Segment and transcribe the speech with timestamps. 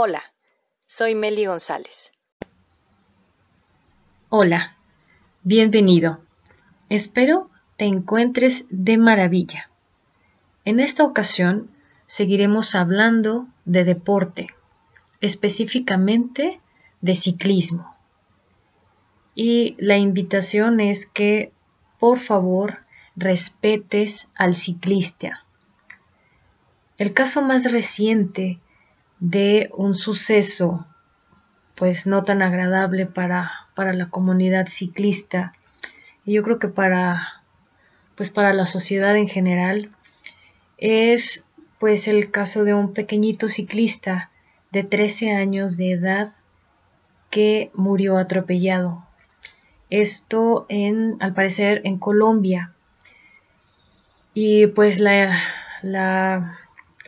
[0.00, 0.22] Hola,
[0.86, 2.12] soy Meli González.
[4.28, 4.76] Hola,
[5.42, 6.20] bienvenido.
[6.88, 9.68] Espero te encuentres de maravilla.
[10.64, 11.68] En esta ocasión
[12.06, 14.46] seguiremos hablando de deporte,
[15.20, 16.60] específicamente
[17.00, 17.96] de ciclismo.
[19.34, 21.50] Y la invitación es que,
[21.98, 22.84] por favor,
[23.16, 25.44] respetes al ciclista.
[26.98, 28.60] El caso más reciente
[29.20, 30.86] de un suceso
[31.74, 35.52] pues no tan agradable para, para la comunidad ciclista
[36.24, 37.42] y yo creo que para
[38.16, 39.90] pues para la sociedad en general
[40.76, 41.46] es
[41.78, 44.30] pues el caso de un pequeñito ciclista
[44.70, 46.32] de 13 años de edad
[47.30, 49.06] que murió atropellado.
[49.90, 52.72] Esto en, al parecer, en Colombia.
[54.34, 55.38] Y pues la,
[55.82, 56.58] la,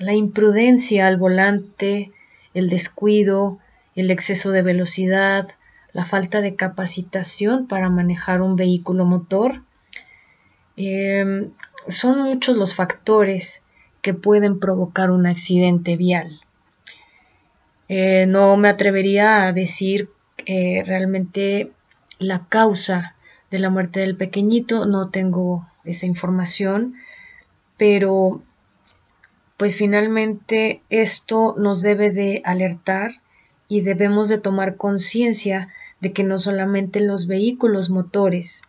[0.00, 2.10] la imprudencia al volante,
[2.54, 3.58] el descuido,
[3.94, 5.50] el exceso de velocidad,
[5.92, 9.62] la falta de capacitación para manejar un vehículo motor,
[10.76, 11.50] em,
[11.86, 13.62] son muchos los factores
[14.00, 16.40] que pueden provocar un accidente vial.
[17.88, 20.08] Eh, no me atrevería a decir
[20.46, 21.72] eh, realmente
[22.18, 23.16] la causa
[23.50, 26.94] de la muerte del pequeñito, no tengo esa información,
[27.76, 28.42] pero
[29.60, 33.20] pues finalmente esto nos debe de alertar
[33.68, 35.68] y debemos de tomar conciencia
[36.00, 38.62] de que no solamente los vehículos motores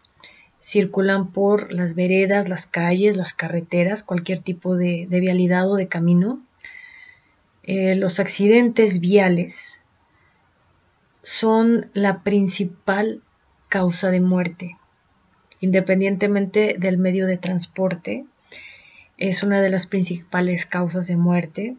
[0.60, 6.42] circulan por las veredas, las calles, las carreteras, cualquier tipo de, vialidad o de camino.
[7.64, 9.80] Eh, los accidentes viales
[11.22, 13.22] son la principal
[13.70, 14.76] causa de muerte,
[15.62, 18.26] independientemente del medio de transporte.
[19.22, 21.76] Es una de las principales causas de muerte.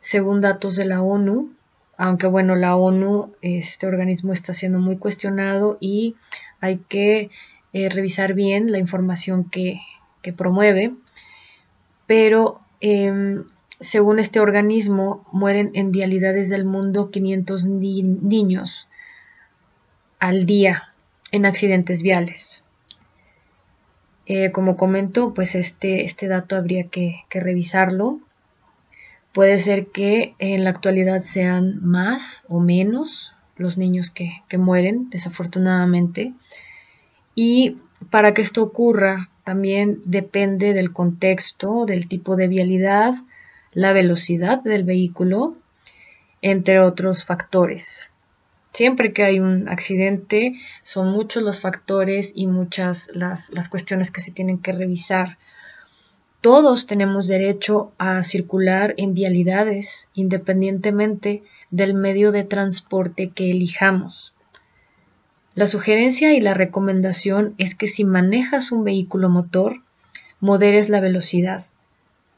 [0.00, 1.52] Según datos de la ONU,
[1.98, 6.16] aunque bueno, la ONU, este organismo está siendo muy cuestionado y
[6.62, 7.28] hay que
[7.74, 9.82] eh, revisar bien la información que,
[10.34, 10.94] promueve,
[12.06, 13.44] pero em,
[13.78, 18.88] según este organismo mueren en vialidades del mundo 500 niños
[20.18, 20.94] al día
[21.32, 22.61] en accidentes viales.
[24.26, 28.20] Eh, como comento, pues este, este dato habría que, revisarlo.
[29.32, 35.10] Puede ser que en la actualidad sean más o menos los niños que, que mueren,
[35.10, 36.34] desafortunadamente.
[37.34, 37.78] Y
[38.10, 43.14] para que esto ocurra, también depende del contexto, del tipo de vialidad,
[43.72, 45.56] la velocidad del vehículo,
[46.42, 48.06] entre otros factores.
[48.72, 54.32] Siempre que hay un accidente, son muchos los factores y muchas las, cuestiones que se
[54.32, 55.36] tienen que revisar.
[56.40, 64.32] Todos tenemos derecho a circular en vialidades independientemente del medio de transporte que elijamos.
[65.54, 69.82] La sugerencia y la recomendación es que si manejas un vehículo motor,
[70.40, 71.66] moderes la velocidad.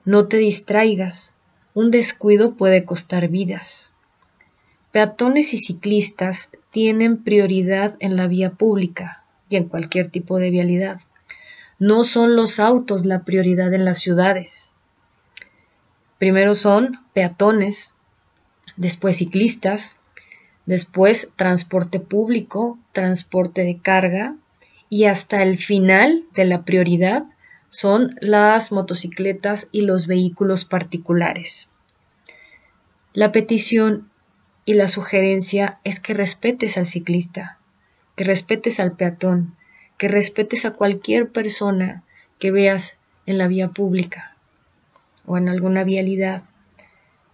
[0.04, 1.34] No te distraigas.
[1.74, 3.94] Un descuido puede costar vidas.
[4.94, 11.00] Peatones y ciclistas tienen prioridad en la vía pública y en cualquier tipo de vialidad.
[11.81, 14.72] No son los autos la prioridad en las ciudades.
[16.19, 17.93] Primero son peatones,
[18.77, 19.97] después ciclistas,
[20.65, 24.37] después transporte público, transporte de carga
[24.88, 27.25] y hasta el final de la prioridad
[27.69, 31.66] son las motocicletas y los vehículos particulares.
[33.12, 34.09] La petición
[34.64, 37.58] y la sugerencia es que respetes al ciclista,
[38.16, 39.54] que respetes al peatón,
[39.98, 42.02] que respetes a cualquier persona
[42.38, 44.36] que veas en la vía pública
[45.26, 46.42] o en alguna vialidad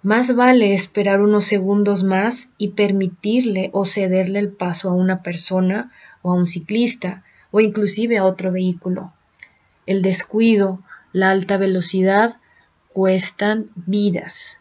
[0.02, 5.92] más vale esperar unos segundos más y permitirle o cederle el paso a una persona
[6.22, 9.12] o a un ciclista o inclusive a otro vehículo.
[9.84, 10.80] El descuido,
[11.12, 12.36] la alta velocidad
[12.94, 14.59] cuestan vidas.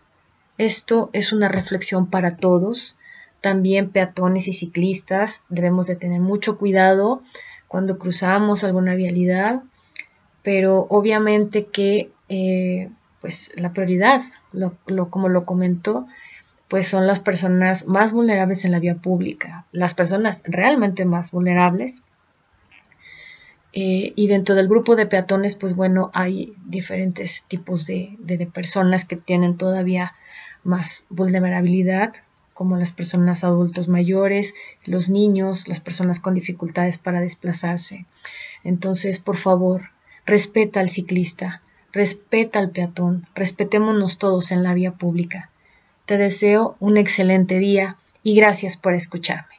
[0.59, 2.97] Esto es una reflexión para todos.
[3.39, 7.23] También peatones y ciclistas debemos de tener mucho cuidado
[7.69, 9.63] cuando cruzamos alguna vialidad,
[10.44, 12.89] pero obviamente que eh,
[13.21, 14.21] pues la prioridad,
[15.09, 16.07] como lo comentó,
[16.67, 22.03] pues son las personas más vulnerables en la vía pública, las personas realmente más vulnerables.
[23.71, 29.06] Eh, y dentro del grupo de peatones, pues bueno, hay diferentes tipos de, de personas
[29.06, 30.15] que tienen todavía
[30.63, 32.13] más vulnerabilidad,
[32.53, 34.53] como las personas adultos mayores,
[34.85, 38.06] los niños, las personas con dificultades para desplazarse.
[38.63, 39.89] Entonces, por favor,
[40.25, 41.61] respeta al ciclista,
[41.91, 45.50] Respeta al peatón, respetémonos todos en la vía pública.
[46.06, 49.58] Te deseo un excelente día y gracias por escucharme.